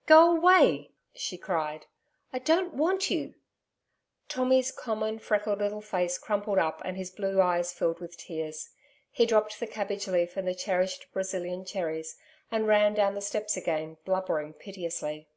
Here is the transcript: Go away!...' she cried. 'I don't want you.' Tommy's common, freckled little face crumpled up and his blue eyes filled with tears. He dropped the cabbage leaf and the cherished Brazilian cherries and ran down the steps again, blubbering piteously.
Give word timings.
Go 0.06 0.30
away!...' 0.36 0.90
she 1.24 1.38
cried. 1.38 1.86
'I 2.30 2.40
don't 2.40 2.74
want 2.74 3.08
you.' 3.10 3.32
Tommy's 4.28 4.70
common, 4.70 5.18
freckled 5.18 5.60
little 5.60 5.80
face 5.80 6.18
crumpled 6.18 6.58
up 6.58 6.82
and 6.84 6.98
his 6.98 7.08
blue 7.10 7.40
eyes 7.40 7.72
filled 7.72 7.98
with 7.98 8.18
tears. 8.18 8.68
He 9.10 9.24
dropped 9.24 9.58
the 9.58 9.66
cabbage 9.66 10.06
leaf 10.06 10.36
and 10.36 10.46
the 10.46 10.54
cherished 10.54 11.06
Brazilian 11.14 11.64
cherries 11.64 12.18
and 12.50 12.66
ran 12.68 12.92
down 12.92 13.14
the 13.14 13.22
steps 13.22 13.56
again, 13.56 13.96
blubbering 14.04 14.52
piteously. 14.52 15.28